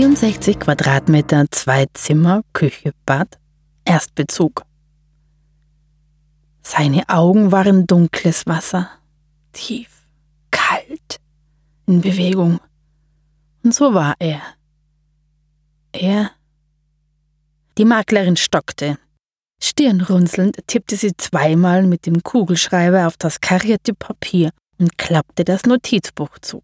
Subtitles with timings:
[0.00, 3.38] 64 Quadratmeter, zwei Zimmer, Küche, Bad,
[3.84, 4.62] Erstbezug.
[6.62, 8.88] Seine Augen waren dunkles Wasser,
[9.52, 10.08] tief,
[10.50, 11.20] kalt,
[11.84, 12.60] in Bewegung.
[13.62, 14.40] Und so war er.
[15.92, 16.30] Er.
[17.76, 18.96] Die Maklerin stockte.
[19.62, 24.48] Stirnrunzelnd tippte sie zweimal mit dem Kugelschreiber auf das karierte Papier
[24.78, 26.62] und klappte das Notizbuch zu.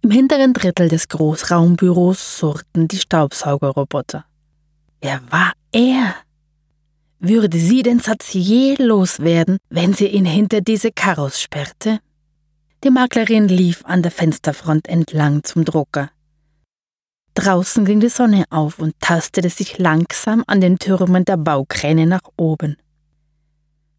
[0.00, 4.24] Im hinteren Drittel des Großraumbüros surrten die Staubsaugerroboter.
[5.00, 6.14] Wer war er?
[7.18, 11.98] Würde sie den Satz je loswerden, wenn sie ihn hinter diese Karos sperrte?
[12.84, 16.10] Die Maklerin lief an der Fensterfront entlang zum Drucker.
[17.34, 22.22] Draußen ging die Sonne auf und tastete sich langsam an den Türmen der Baukräne nach
[22.36, 22.76] oben.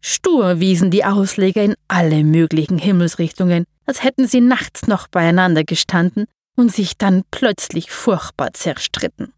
[0.00, 6.26] Stur wiesen die Ausleger in alle möglichen Himmelsrichtungen, als hätten sie nachts noch beieinander gestanden
[6.56, 9.32] und sich dann plötzlich furchtbar zerstritten.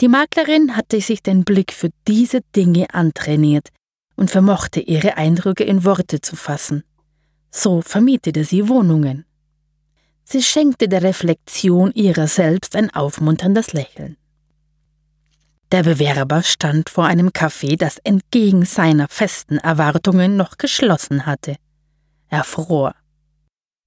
[0.00, 3.70] Die Maklerin hatte sich den Blick für diese Dinge antrainiert
[4.14, 6.84] und vermochte ihre Eindrücke in Worte zu fassen.
[7.50, 9.24] So vermietete sie Wohnungen.
[10.24, 14.16] Sie schenkte der Reflexion ihrer selbst ein aufmunterndes Lächeln.
[15.70, 21.56] Der Bewerber stand vor einem Café, das entgegen seiner festen Erwartungen noch geschlossen hatte.
[22.30, 22.94] Er fror.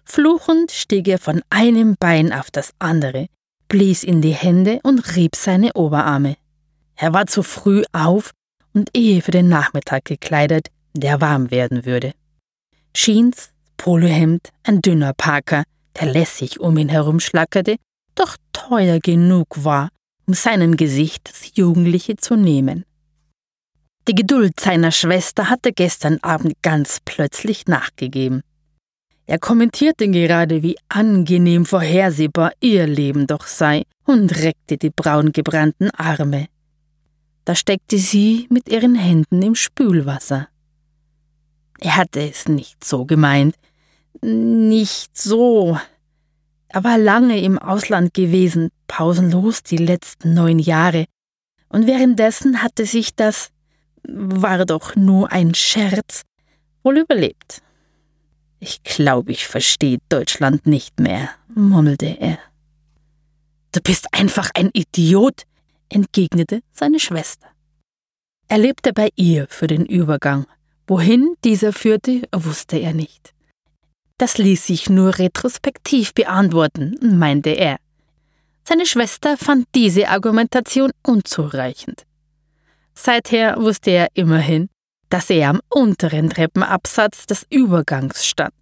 [0.04, 3.28] Fluchend stieg er von einem Bein auf das andere,
[3.68, 6.38] blies in die Hände und rieb seine Oberarme.
[6.96, 8.32] Er war zu früh auf
[8.74, 12.14] und ehe für den Nachmittag gekleidet, der warm werden würde.
[12.94, 15.64] Jeans, Polohemd, ein dünner Parker,
[16.00, 17.78] der lässig um ihn herumschlackerte,
[18.14, 19.90] doch teuer genug war,
[20.26, 22.86] um seinem Gesicht das Jugendliche zu nehmen.
[24.08, 28.42] Die Geduld seiner Schwester hatte gestern Abend ganz plötzlich nachgegeben.
[29.28, 36.48] Er kommentierte gerade, wie angenehm vorhersehbar ihr Leben doch sei und reckte die braungebrannten Arme.
[37.46, 40.48] Da steckte sie mit ihren Händen im Spülwasser.
[41.80, 43.56] Er hatte es nicht so gemeint,
[44.22, 45.78] nicht so,
[46.74, 51.06] er war lange im Ausland gewesen, pausenlos die letzten neun Jahre,
[51.68, 53.50] und währenddessen hatte sich das,
[54.04, 56.24] war doch nur ein Scherz,
[56.84, 57.62] wohl überlebt.
[58.60, 62.38] Ich glaube, ich verstehe Deutschland nicht mehr, murmelte er.
[63.74, 65.44] Du bist einfach ein Idiot,
[65.90, 67.48] entgegnete seine Schwester.
[68.48, 70.46] Er lebte bei ihr für den Übergang.
[70.88, 73.34] Wohin dieser führte, wusste er nicht.
[74.22, 77.78] Das ließ sich nur retrospektiv beantworten, meinte er.
[78.64, 82.04] Seine Schwester fand diese Argumentation unzureichend.
[82.94, 84.70] Seither wusste er immerhin,
[85.10, 88.54] dass er am unteren Treppenabsatz des Übergangs stand.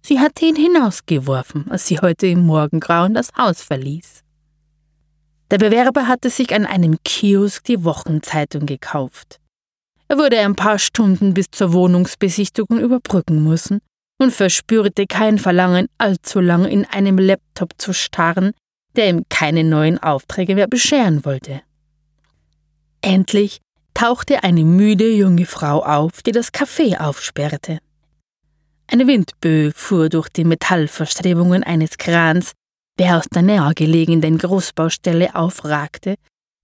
[0.00, 4.22] Sie hatte ihn hinausgeworfen, als sie heute im Morgengrauen das Haus verließ.
[5.50, 9.40] Der Bewerber hatte sich an einem Kiosk die Wochenzeitung gekauft.
[10.06, 13.80] Er würde ein paar Stunden bis zur Wohnungsbesichtigung überbrücken müssen
[14.18, 18.52] und verspürte kein Verlangen, allzu lang in einem Laptop zu starren,
[18.96, 21.62] der ihm keine neuen Aufträge mehr bescheren wollte.
[23.02, 23.60] Endlich
[23.92, 27.78] tauchte eine müde junge Frau auf, die das Café aufsperrte.
[28.86, 32.52] Eine Windböe fuhr durch die Metallverstrebungen eines Krans,
[32.98, 36.16] der aus der nähergelegenen Großbaustelle aufragte,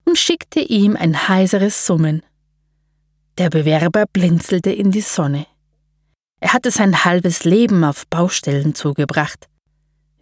[0.05, 2.21] und schickte ihm ein heiseres Summen.
[3.37, 5.45] Der Bewerber blinzelte in die Sonne.
[6.41, 9.47] Er hatte sein halbes Leben auf Baustellen zugebracht.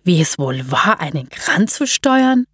[0.04, 2.46] Wie es wohl war, einen Kran zu steuern?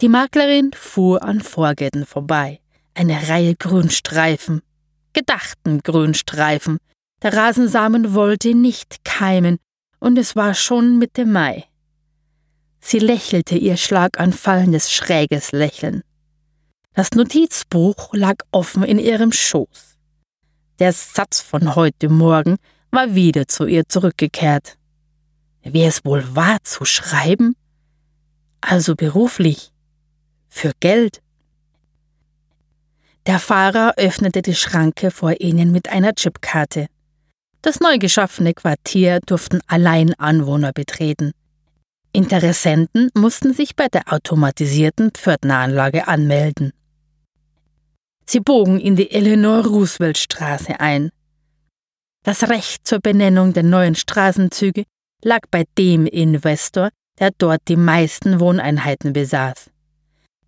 [0.00, 2.60] Die Maklerin fuhr an Vorgärten vorbei.
[2.94, 4.60] Eine Reihe Grünstreifen.
[5.12, 6.78] Gedachten Grünstreifen.
[7.22, 9.58] Der Rasensamen wollte nicht keimen,
[10.00, 11.66] und es war schon Mitte Mai.
[12.80, 16.02] Sie lächelte ihr schlaganfallendes schräges Lächeln.
[16.94, 19.89] Das Notizbuch lag offen in ihrem Schoß.
[20.80, 22.56] Der Satz von heute Morgen
[22.90, 24.78] war wieder zu ihr zurückgekehrt.
[25.62, 27.54] Wie es wohl war zu schreiben?
[28.62, 29.72] Also beruflich.
[30.48, 31.20] Für Geld.
[33.26, 36.86] Der Fahrer öffnete die Schranke vor ihnen mit einer Chipkarte.
[37.60, 41.32] Das neu geschaffene Quartier durften allein Anwohner betreten.
[42.12, 46.72] Interessenten mussten sich bei der automatisierten Pförtneranlage anmelden.
[48.30, 51.10] Sie bogen in die Eleanor Roosevelt Straße ein.
[52.22, 54.84] Das Recht zur Benennung der neuen Straßenzüge
[55.24, 59.72] lag bei dem Investor, der dort die meisten Wohneinheiten besaß.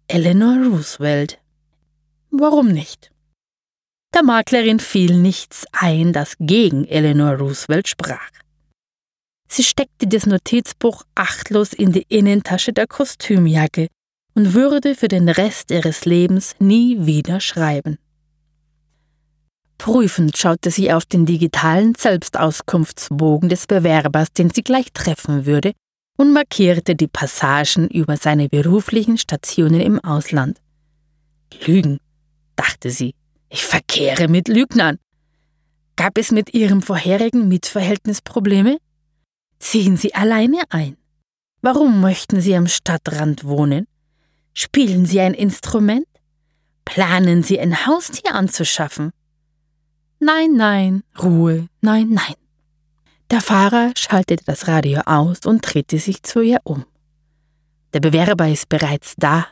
[0.06, 1.40] Eleanor Roosevelt.
[2.31, 3.11] Warum nicht?
[4.14, 8.31] Der Maklerin fiel nichts ein, das gegen Eleanor Roosevelt sprach.
[9.49, 13.88] Sie steckte das Notizbuch achtlos in die Innentasche der Kostümjacke
[14.34, 17.99] und würde für den Rest ihres Lebens nie wieder schreiben.
[19.79, 25.73] Prüfend schaute sie auf den digitalen Selbstauskunftsbogen des Bewerbers, den sie gleich treffen würde,
[26.17, 30.61] und markierte die Passagen über seine beruflichen Stationen im Ausland.
[31.67, 31.99] Lügen,
[32.55, 33.14] dachte sie,
[33.49, 34.99] ich verkehre mit Lügnern.
[35.96, 38.78] Gab es mit ihrem vorherigen Mietverhältnis Probleme?
[39.58, 40.96] Ziehen Sie alleine ein.
[41.61, 43.87] Warum möchten Sie am Stadtrand wohnen?
[44.54, 46.06] Spielen Sie ein Instrument?
[46.84, 49.12] Planen Sie ein Haustier anzuschaffen?
[50.19, 52.34] Nein, nein, Ruhe, nein, nein.
[53.31, 56.84] Der Fahrer schaltete das Radio aus und drehte sich zu ihr um.
[57.94, 59.46] Der Bewerber ist bereits da.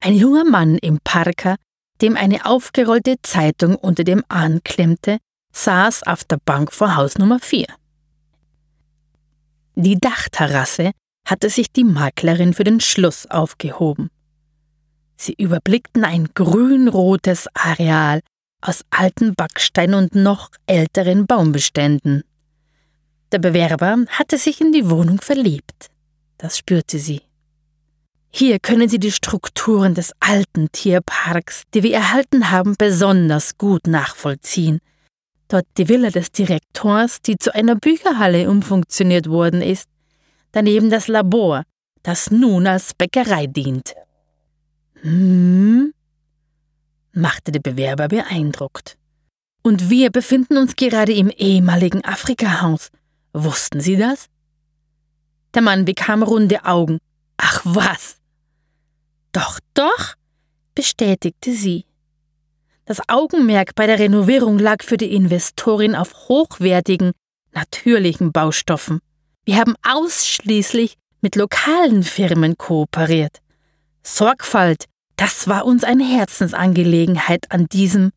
[0.00, 1.56] Ein junger Mann im Parker,
[2.00, 5.18] dem eine aufgerollte Zeitung unter dem Arm klemmte,
[5.52, 7.66] saß auf der Bank vor Haus Nummer 4.
[9.74, 10.92] Die Dachterrasse
[11.26, 14.08] hatte sich die Maklerin für den Schluss aufgehoben.
[15.16, 18.20] Sie überblickten ein grün-rotes Areal
[18.60, 22.22] aus alten Backstein und noch älteren Baumbeständen.
[23.32, 25.88] Der Bewerber hatte sich in die Wohnung verliebt.
[26.38, 27.22] Das spürte sie.
[28.30, 34.80] Hier können Sie die Strukturen des alten Tierparks, die wir erhalten haben, besonders gut nachvollziehen.
[35.48, 39.88] Dort die Villa des Direktors, die zu einer Bücherhalle umfunktioniert worden ist,
[40.56, 41.64] daneben das Labor,
[42.02, 43.94] das nun als Bäckerei dient.
[45.02, 45.92] Hm?
[47.12, 48.96] machte der Bewerber beeindruckt.
[49.62, 52.90] Und wir befinden uns gerade im ehemaligen Afrikahaus.
[53.32, 54.28] Wussten Sie das?
[55.54, 56.98] Der Mann bekam runde Augen.
[57.36, 58.16] Ach was.
[59.32, 60.14] Doch, doch,
[60.74, 61.84] bestätigte sie.
[62.86, 67.12] Das Augenmerk bei der Renovierung lag für die Investorin auf hochwertigen,
[67.52, 69.00] natürlichen Baustoffen.
[69.46, 73.38] Wir haben ausschließlich mit lokalen Firmen kooperiert.
[74.02, 78.10] Sorgfalt, das war uns eine Herzensangelegenheit an diesem,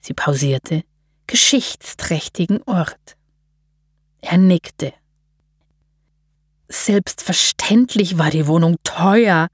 [0.00, 0.84] sie pausierte,
[1.26, 3.16] geschichtsträchtigen Ort.
[4.20, 4.92] Er nickte.
[6.68, 9.48] Selbstverständlich war die Wohnung teuer.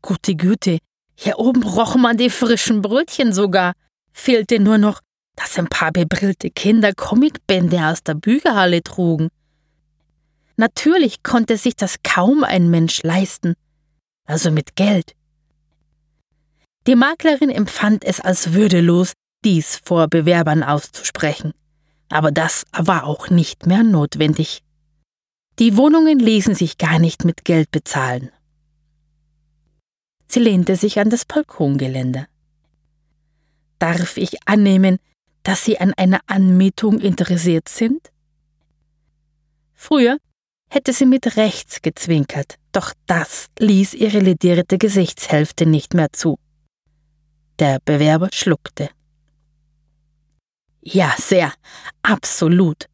[0.00, 0.78] Gute Güte,
[1.16, 3.72] hier oben roch man die frischen Brötchen sogar.
[4.12, 5.00] Fehlte nur noch,
[5.34, 9.28] dass ein paar bebrillte Kinder Comicbände aus der Bücherhalle trugen.
[10.56, 13.54] Natürlich konnte sich das kaum ein Mensch leisten,
[14.24, 15.14] also mit Geld.
[16.86, 19.12] Die Maklerin empfand es als würdelos,
[19.44, 21.52] dies vor Bewerbern auszusprechen.
[22.08, 24.62] Aber das war auch nicht mehr notwendig.
[25.58, 28.30] Die Wohnungen ließen sich gar nicht mit Geld bezahlen.
[30.28, 32.28] Sie lehnte sich an das Balkongeländer.
[33.78, 34.98] Darf ich annehmen,
[35.42, 38.10] dass Sie an einer Anmietung interessiert sind?
[39.74, 40.18] Früher
[40.68, 46.38] hätte sie mit rechts gezwinkert, doch das ließ ihre ledierte Gesichtshälfte nicht mehr zu.
[47.58, 48.90] Der Bewerber schluckte.
[50.82, 51.52] Ja, sehr,
[52.02, 52.86] absolut,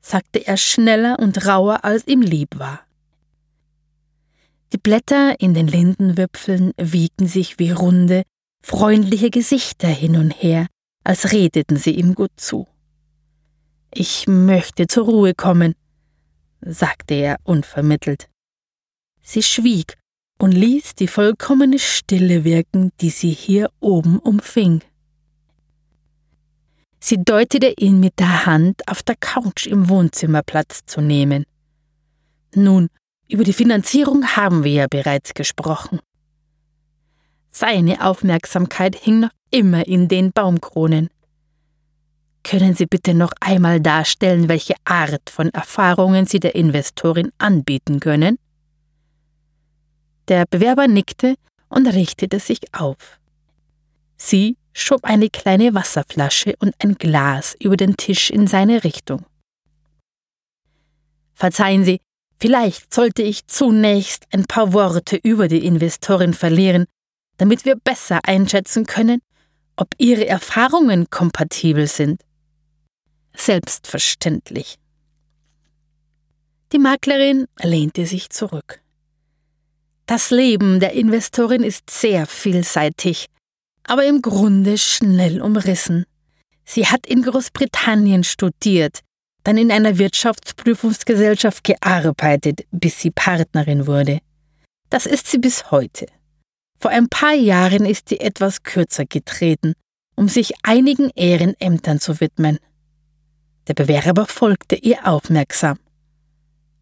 [0.00, 2.80] sagte er schneller und rauer, als ihm lieb war.
[4.72, 8.22] Die Blätter in den Lindenwipfeln wiegten sich wie runde,
[8.62, 10.66] freundliche Gesichter hin und her,
[11.04, 12.66] als redeten sie ihm gut zu.
[13.92, 15.74] Ich möchte zur Ruhe kommen,
[16.60, 18.28] sagte er unvermittelt.
[19.22, 19.98] Sie schwieg
[20.38, 24.82] und ließ die vollkommene Stille wirken, die sie hier oben umfing.
[27.00, 31.44] Sie deutete ihn mit der Hand, auf der Couch im Wohnzimmer Platz zu nehmen.
[32.54, 32.88] Nun,
[33.28, 36.00] über die Finanzierung haben wir ja bereits gesprochen.
[37.50, 41.08] Seine Aufmerksamkeit hing noch immer in den Baumkronen.
[42.48, 48.38] Können Sie bitte noch einmal darstellen, welche Art von Erfahrungen Sie der Investorin anbieten können?
[50.28, 51.34] Der Bewerber nickte
[51.68, 53.20] und richtete sich auf.
[54.16, 59.26] Sie schob eine kleine Wasserflasche und ein Glas über den Tisch in seine Richtung.
[61.34, 62.00] Verzeihen Sie,
[62.40, 66.86] vielleicht sollte ich zunächst ein paar Worte über die Investorin verlieren,
[67.36, 69.20] damit wir besser einschätzen können,
[69.76, 72.22] ob Ihre Erfahrungen kompatibel sind.
[73.38, 74.78] Selbstverständlich.
[76.72, 78.82] Die Maklerin lehnte sich zurück.
[80.06, 83.26] Das Leben der Investorin ist sehr vielseitig,
[83.84, 86.04] aber im Grunde schnell umrissen.
[86.64, 89.00] Sie hat in Großbritannien studiert,
[89.44, 94.18] dann in einer Wirtschaftsprüfungsgesellschaft gearbeitet, bis sie Partnerin wurde.
[94.90, 96.06] Das ist sie bis heute.
[96.78, 99.72] Vor ein paar Jahren ist sie etwas kürzer getreten,
[100.16, 102.58] um sich einigen Ehrenämtern zu widmen.
[103.68, 105.78] Der Bewerber folgte ihr aufmerksam.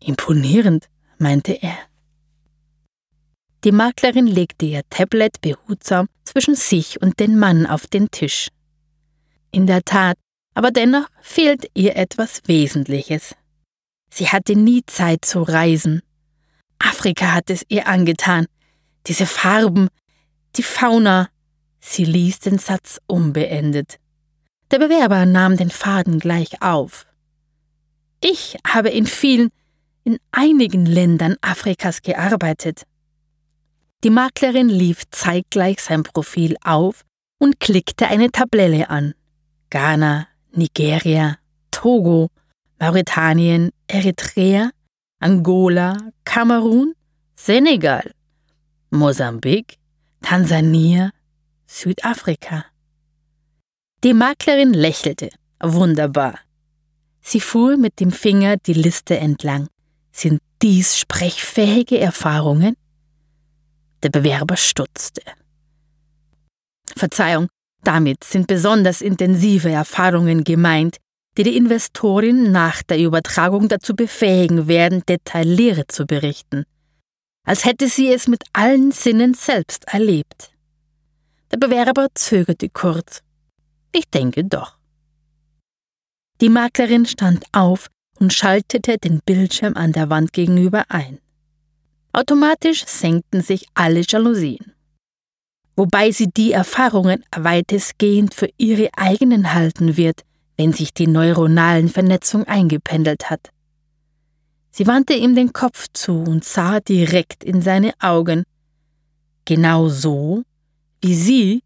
[0.01, 0.89] Imponierend,
[1.19, 1.77] meinte er.
[3.65, 8.49] Die Maklerin legte ihr Tablet behutsam zwischen sich und den Mann auf den Tisch.
[9.51, 10.17] In der Tat,
[10.55, 13.35] aber dennoch fehlt ihr etwas Wesentliches.
[14.09, 16.03] Sie hatte nie Zeit zu reisen.
[16.79, 18.47] Afrika hat es ihr angetan.
[19.07, 19.89] Diese Farben,
[20.55, 21.29] die Fauna.
[21.81, 23.99] Sie ließ den Satz unbeendet.
[24.71, 27.07] Der Bewerber nahm den Faden gleich auf.
[28.21, 29.51] Ich habe in vielen,
[30.05, 32.83] in einigen Ländern Afrikas gearbeitet.
[34.03, 37.05] Die Maklerin lief zeitgleich sein Profil auf
[37.39, 39.15] und klickte eine Tabelle an.
[39.71, 41.39] Ghana, Nigeria,
[41.71, 42.31] Togo,
[42.79, 44.71] Mauretanien, Eritrea,
[45.21, 46.95] Angola, Kamerun,
[47.35, 48.13] Senegal,
[48.91, 49.79] Mosambik,
[50.23, 51.11] Tansania,
[51.67, 52.67] Südafrika.
[54.07, 55.31] Die Maklerin lächelte.
[55.59, 56.39] Wunderbar.
[57.21, 59.67] Sie fuhr mit dem Finger die Liste entlang.
[60.13, 62.77] Sind dies sprechfähige Erfahrungen?
[64.05, 65.23] Der Bewerber stutzte.
[66.95, 67.49] Verzeihung,
[67.83, 70.99] damit sind besonders intensive Erfahrungen gemeint,
[71.37, 76.65] die die Investorin nach der Übertragung dazu befähigen werden, detailliert zu berichten,
[77.45, 80.53] als hätte sie es mit allen Sinnen selbst erlebt.
[81.51, 83.26] Der Bewerber zögerte kurz.
[83.93, 84.77] Ich denke doch.
[86.41, 87.89] Die Maklerin stand auf
[88.19, 91.19] und schaltete den Bildschirm an der Wand gegenüber ein.
[92.13, 94.73] Automatisch senkten sich alle Jalousien.
[95.77, 100.23] Wobei sie die Erfahrungen weitestgehend für ihre eigenen halten wird,
[100.57, 103.51] wenn sich die neuronalen Vernetzung eingependelt hat.
[104.71, 108.45] Sie wandte ihm den Kopf zu und sah direkt in seine Augen.
[109.45, 110.43] Genau so,
[111.03, 111.63] wie sie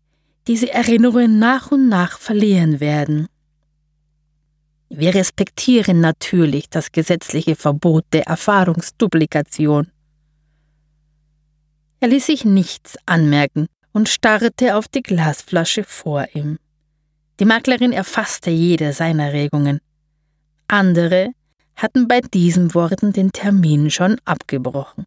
[0.50, 3.28] diese Erinnerungen nach und nach verlieren werden.
[4.88, 9.92] Wir respektieren natürlich das gesetzliche Verbot der Erfahrungsduplikation.
[12.00, 16.59] Er ließ sich nichts anmerken und starrte auf die Glasflasche vor ihm.
[17.38, 19.78] Die Maklerin erfasste jede seiner Regungen.
[20.66, 21.28] Andere
[21.76, 25.07] hatten bei diesen Worten den Termin schon abgebrochen.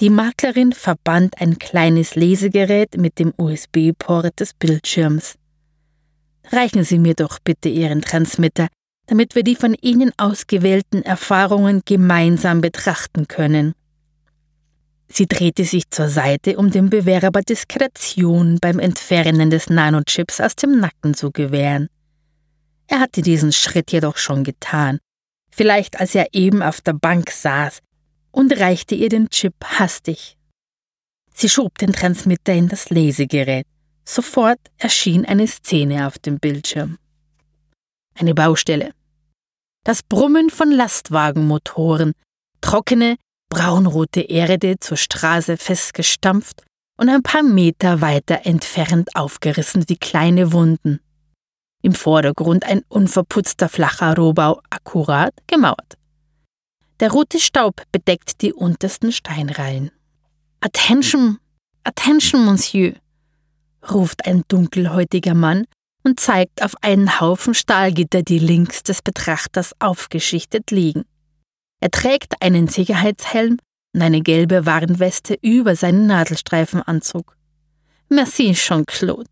[0.00, 5.34] Die Maklerin verband ein kleines Lesegerät mit dem USB-Port des Bildschirms.
[6.52, 8.68] Reichen Sie mir doch bitte Ihren Transmitter,
[9.06, 13.74] damit wir die von Ihnen ausgewählten Erfahrungen gemeinsam betrachten können.
[15.08, 20.78] Sie drehte sich zur Seite, um dem Bewerber Diskretion beim Entfernen des Nanochips aus dem
[20.78, 21.88] Nacken zu gewähren.
[22.86, 24.98] Er hatte diesen Schritt jedoch schon getan,
[25.50, 27.80] vielleicht als er eben auf der Bank saß,
[28.30, 30.36] und reichte ihr den Chip hastig.
[31.34, 33.66] Sie schob den Transmitter in das Lesegerät.
[34.04, 36.98] Sofort erschien eine Szene auf dem Bildschirm.
[38.14, 38.92] Eine Baustelle.
[39.84, 42.12] Das Brummen von Lastwagenmotoren,
[42.60, 43.16] trockene,
[43.50, 46.64] braunrote Erde zur Straße festgestampft
[46.96, 51.00] und ein paar Meter weiter entfernt aufgerissen wie kleine Wunden.
[51.82, 55.97] Im Vordergrund ein unverputzter flacher Rohbau, akkurat gemauert.
[57.00, 59.92] Der rote Staub bedeckt die untersten Steinreihen.
[60.60, 61.38] Attention,
[61.84, 62.94] attention, Monsieur,
[63.88, 65.64] ruft ein dunkelhäutiger Mann
[66.02, 71.04] und zeigt auf einen Haufen Stahlgitter, die links des Betrachters aufgeschichtet liegen.
[71.80, 73.58] Er trägt einen Sicherheitshelm
[73.94, 77.36] und eine gelbe Warnweste über seinen Nadelstreifenanzug.
[78.08, 79.30] Merci, Jean-Claude,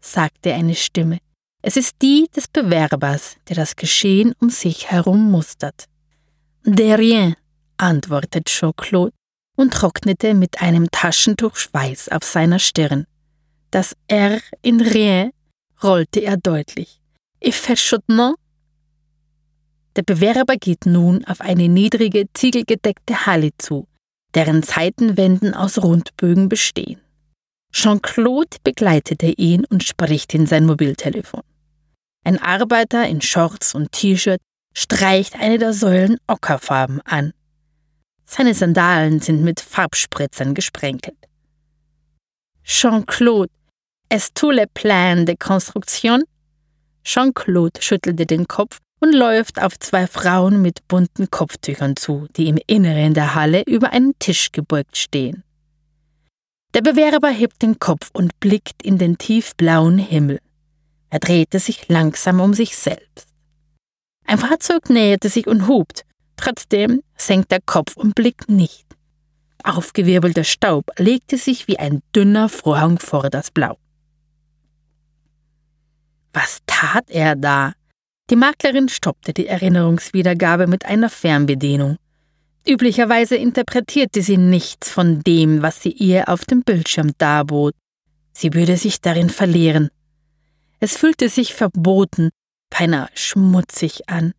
[0.00, 1.18] sagte eine Stimme.
[1.62, 5.86] Es ist die des Bewerbers, der das Geschehen um sich herum mustert.
[6.64, 7.36] De rien,
[7.76, 9.12] antwortet Jean-Claude
[9.56, 13.06] und trocknete mit einem Taschentuch Schweiß auf seiner Stirn.
[13.70, 15.30] Das R in rien
[15.82, 17.00] rollte er deutlich.
[17.40, 17.78] Fait
[19.98, 23.88] der Bewerber geht nun auf eine niedrige, ziegelgedeckte Halle zu,
[24.32, 27.00] deren Seitenwänden aus Rundbögen bestehen.
[27.72, 31.42] Jean-Claude begleitete ihn und spricht in sein Mobiltelefon.
[32.24, 34.40] Ein Arbeiter in Shorts und T-Shirt
[34.74, 37.32] streicht eine der Säulen ockerfarben an.
[38.24, 41.16] Seine Sandalen sind mit Farbspritzern gesprenkelt.
[42.62, 43.50] Jean-Claude,
[44.10, 46.22] est tout le plan de construction?
[47.04, 52.58] Jean-Claude schüttelte den Kopf und läuft auf zwei Frauen mit bunten Kopftüchern zu, die im
[52.66, 55.44] Inneren der Halle über einen Tisch gebeugt stehen.
[56.74, 60.40] Der Bewerber hebt den Kopf und blickt in den tiefblauen Himmel.
[61.10, 63.27] Er drehte sich langsam um sich selbst.
[64.28, 66.04] Ein Fahrzeug näherte sich und hupt,
[66.36, 68.84] trotzdem senkt der Kopf und blickt nicht.
[69.64, 73.78] Aufgewirbelter Staub legte sich wie ein dünner Vorhang vor das Blau.
[76.34, 77.72] Was tat er da?
[78.28, 81.96] Die Maklerin stoppte die Erinnerungswiedergabe mit einer Fernbedienung.
[82.68, 87.74] Üblicherweise interpretierte sie nichts von dem, was sie ihr auf dem Bildschirm darbot.
[88.32, 89.88] Sie würde sich darin verlieren.
[90.80, 92.28] Es fühlte sich verboten,
[92.70, 94.32] beinahe schmutzig an.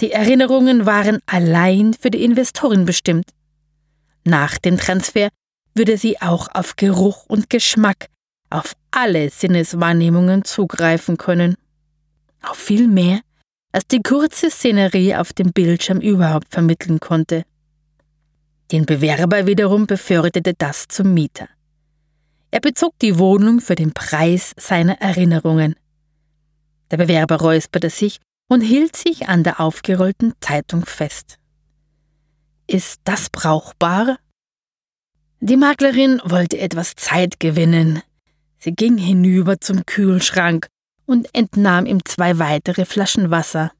[0.00, 3.30] Die Erinnerungen waren allein für die Investorin bestimmt.
[4.24, 5.28] Nach dem Transfer
[5.74, 8.08] würde sie auch auf Geruch und Geschmack,
[8.50, 11.56] auf alle Sinneswahrnehmungen zugreifen können.
[12.42, 13.20] Auf viel mehr,
[13.72, 17.44] als die kurze Szenerie auf dem Bildschirm überhaupt vermitteln konnte.
[18.70, 21.48] Den Bewerber wiederum beförderte das zum Mieter.
[22.50, 25.74] Er bezog die Wohnung für den Preis seiner Erinnerungen.
[26.92, 31.38] Der Bewerber räusperte sich und hielt sich an der aufgerollten Zeitung fest.
[32.66, 34.18] Ist das brauchbar?
[35.40, 38.02] Die Maklerin wollte etwas Zeit gewinnen.
[38.58, 40.68] Sie ging hinüber zum Kühlschrank
[41.06, 43.72] und entnahm ihm zwei weitere Flaschen Wasser.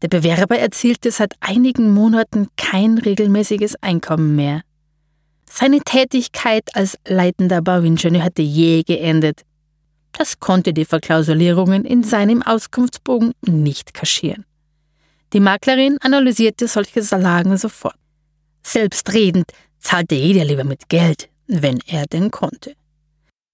[0.00, 4.62] Der Bewerber erzielte seit einigen Monaten kein regelmäßiges Einkommen mehr.
[5.44, 9.42] Seine Tätigkeit als leitender Bauingenieur hatte je geendet.
[10.12, 14.44] Das konnte die Verklausulierungen in seinem Auskunftsbogen nicht kaschieren.
[15.32, 17.94] Die Maklerin analysierte solche Salagen sofort.
[18.62, 22.74] Selbstredend zahlte jeder lieber mit Geld, wenn er denn konnte.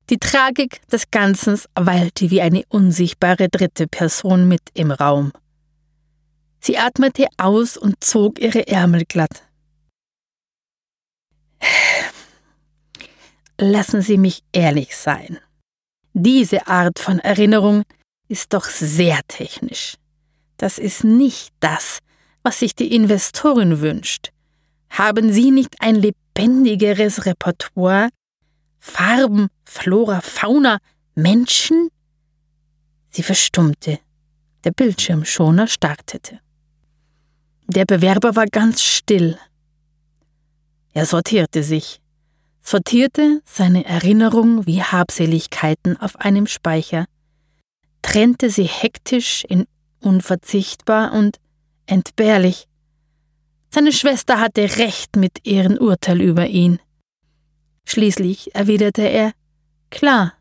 [0.08, 5.32] Die Tragik des Ganzen weilte wie eine unsichtbare dritte Person mit im Raum.
[6.60, 9.42] Sie atmete aus und zog ihre Ärmel glatt.
[13.58, 15.38] Lassen Sie mich ehrlich sein.
[16.18, 17.82] Diese Art von Erinnerung
[18.26, 19.96] ist doch sehr technisch.
[20.56, 21.98] Das ist nicht das,
[22.42, 24.32] was sich die Investorin wünscht.
[24.88, 28.08] Haben Sie nicht ein lebendigeres Repertoire?
[28.78, 30.78] Farben, Flora, Fauna,
[31.14, 31.90] Menschen?
[33.10, 33.98] Sie verstummte.
[34.64, 36.40] Der Bildschirmschoner startete.
[37.66, 39.38] Der Bewerber war ganz still.
[40.94, 42.00] Er sortierte sich
[42.66, 47.06] sortierte seine Erinnerung wie Habseligkeiten auf einem Speicher,
[48.02, 49.66] trennte sie hektisch in
[50.00, 51.38] unverzichtbar und
[51.86, 52.66] entbehrlich.
[53.70, 56.80] Seine Schwester hatte recht mit ihrem Urteil über ihn.
[57.84, 59.32] Schließlich erwiderte er
[59.90, 60.32] Klar,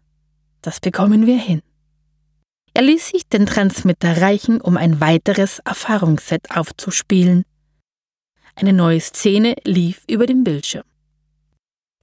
[0.62, 1.62] das bekommen wir hin.
[2.74, 7.46] Er ließ sich den Transmitter reichen, um ein weiteres Erfahrungsset aufzuspielen.
[8.56, 10.84] Eine neue Szene lief über dem Bildschirm.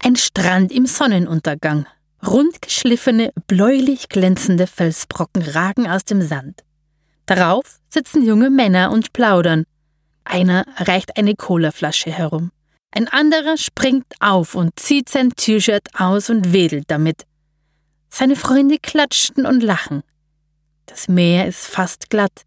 [0.05, 1.87] Ein Strand im Sonnenuntergang.
[2.27, 6.65] Rundgeschliffene, bläulich glänzende Felsbrocken ragen aus dem Sand.
[7.27, 9.65] Darauf sitzen junge Männer und plaudern.
[10.25, 12.51] Einer reicht eine Colaflasche herum.
[12.91, 17.23] Ein anderer springt auf und zieht sein T-Shirt aus und wedelt damit.
[18.11, 20.03] Seine Freunde klatschen und lachen.
[20.87, 22.43] Das Meer ist fast glatt.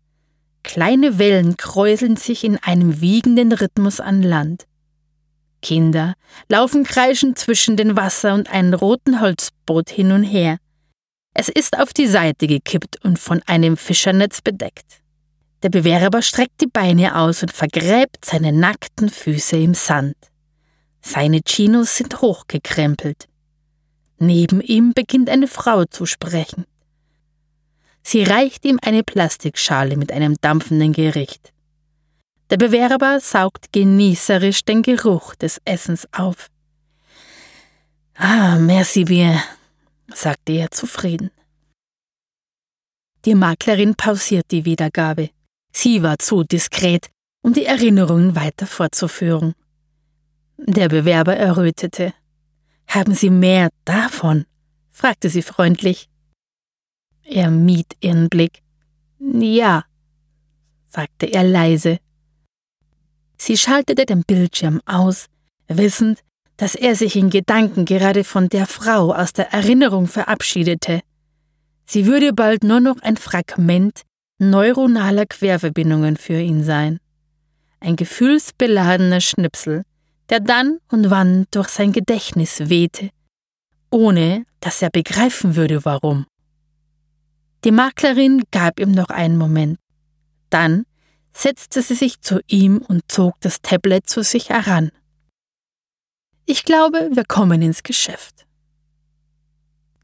[0.63, 4.65] Kleine Wellen kräuseln sich in einem wiegenden Rhythmus an Land.
[5.65, 6.13] Kinder
[6.47, 10.59] laufen kreischend zwischen den Wasser und einem roten Holzboot hin und her.
[11.33, 15.01] Es ist auf die Seite gekippt und von einem Fischernetz bedeckt.
[15.63, 20.15] Der Bewerber streckt die Beine aus und vergräbt seine nackten Füße im Sand.
[21.01, 23.27] Seine Chinos sind hochgekrempelt.
[24.19, 26.65] Neben ihm beginnt eine Frau zu sprechen.
[28.03, 31.54] Sie reicht ihm eine Plastikschale mit einem dampfenden Gericht.
[32.51, 36.49] Der Bewerber saugt genießerisch den Geruch des Essens auf.
[38.13, 39.41] Ah, merci bien,
[40.13, 41.31] sagte er zufrieden.
[43.25, 45.31] Die Maklerin pausiert die Wiedergabe.
[45.73, 47.09] Sie war zu diskret,
[47.41, 49.55] um die Erinnerungen weiter fortzuführen.
[50.57, 52.13] Der Bewerber errötete.
[52.87, 54.45] Haben Sie mehr davon?
[54.91, 56.07] fragte sie freundlich.
[57.23, 58.61] Er mied ihren Blick.
[59.19, 59.83] Ja,
[60.87, 61.99] sagte er leise
[63.37, 65.27] Sie schaltete den Bildschirm aus,
[65.67, 66.19] wissend,
[66.57, 71.01] dass er sich in Gedanken gerade von der Frau aus der Erinnerung verabschiedete.
[71.85, 74.01] Sie würde bald nur noch ein Fragment
[74.39, 76.99] neuronaler Querverbindungen für ihn sein.
[77.79, 79.83] Ein gefühlsbeladener Schnipsel,
[80.29, 83.09] der dann und wann durch sein Gedächtnis wehte,
[83.91, 86.25] ohne dass er begreifen würde, warum.
[87.63, 89.77] Die Maklerin gab ihm noch einen Moment.
[90.49, 90.85] Dann
[91.35, 94.91] setzte sie sich zu ihm und zog das Tablet zu sich heran.
[96.45, 98.45] Ich glaube, wir kommen ins Geschäft.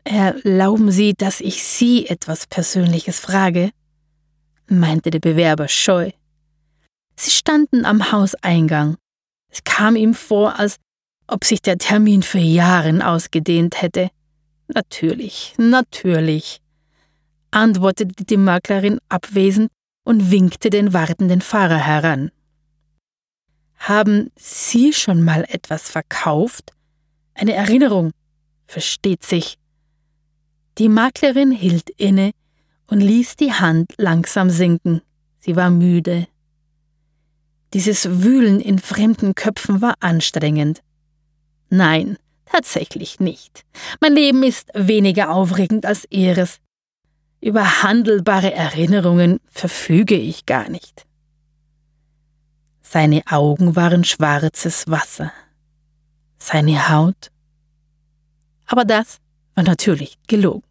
[0.03, 3.71] Erlauben Sie, dass ich Sie etwas Persönliches frage?
[4.67, 6.11] meinte der Bewerber scheu.
[7.15, 8.97] Sie standen am Hauseingang.
[9.49, 10.77] Es kam ihm vor, als
[11.27, 14.09] ob sich der Termin für Jahren ausgedehnt hätte.
[14.67, 16.61] Natürlich, natürlich.
[17.51, 19.69] antwortete die Maklerin abwesend
[20.03, 22.31] und winkte den wartenden Fahrer heran.
[23.75, 26.73] Haben Sie schon mal etwas verkauft?
[27.33, 28.11] Eine Erinnerung,
[28.67, 29.57] versteht sich.
[30.77, 32.31] Die Maklerin hielt inne
[32.87, 35.01] und ließ die Hand langsam sinken.
[35.39, 36.27] Sie war müde.
[37.73, 40.81] Dieses Wühlen in fremden Köpfen war anstrengend.
[41.69, 43.63] Nein, tatsächlich nicht.
[44.01, 46.59] Mein Leben ist weniger aufregend als ihres.
[47.41, 51.07] Über handelbare Erinnerungen verfüge ich gar nicht.
[52.83, 55.33] Seine Augen waren schwarzes Wasser,
[56.37, 57.31] seine Haut.
[58.67, 59.19] Aber das
[59.55, 60.70] war natürlich gelogen.